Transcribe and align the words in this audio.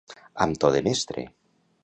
Amb 0.45 0.57
to 0.63 0.71
de 0.77 0.81
mestre. 0.89 1.27